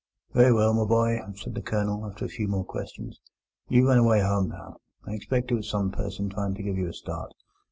[0.33, 3.19] "Very well, my boy," said the Colonel, after a few more questions.
[3.69, 4.77] "You run away home now.
[5.05, 7.31] I expect it was some person trying to give you a start.